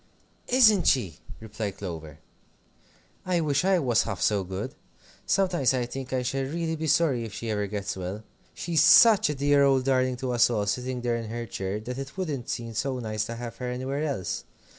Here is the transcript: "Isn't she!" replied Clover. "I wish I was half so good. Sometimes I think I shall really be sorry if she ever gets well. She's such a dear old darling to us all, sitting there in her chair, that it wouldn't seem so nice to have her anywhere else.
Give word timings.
"Isn't 0.47 0.87
she!" 0.87 1.19
replied 1.39 1.77
Clover. 1.77 2.17
"I 3.23 3.39
wish 3.39 3.63
I 3.63 3.77
was 3.77 4.01
half 4.01 4.19
so 4.19 4.43
good. 4.43 4.73
Sometimes 5.27 5.75
I 5.75 5.85
think 5.85 6.11
I 6.11 6.23
shall 6.23 6.41
really 6.41 6.75
be 6.75 6.87
sorry 6.87 7.23
if 7.23 7.33
she 7.35 7.51
ever 7.51 7.67
gets 7.67 7.95
well. 7.95 8.23
She's 8.55 8.83
such 8.83 9.29
a 9.29 9.35
dear 9.35 9.61
old 9.63 9.85
darling 9.85 10.17
to 10.17 10.31
us 10.31 10.49
all, 10.49 10.65
sitting 10.65 11.01
there 11.01 11.17
in 11.17 11.29
her 11.29 11.45
chair, 11.45 11.79
that 11.81 11.99
it 11.99 12.17
wouldn't 12.17 12.49
seem 12.49 12.73
so 12.73 12.97
nice 12.97 13.25
to 13.25 13.35
have 13.35 13.57
her 13.57 13.69
anywhere 13.69 14.01
else. 14.03 14.43